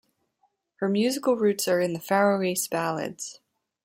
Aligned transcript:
Her 0.77 0.89
musical 0.89 1.35
roots 1.37 1.67
are 1.67 1.79
in 1.79 1.93
the 1.93 1.99
Faroese 1.99 2.67
ballads. 2.67 3.39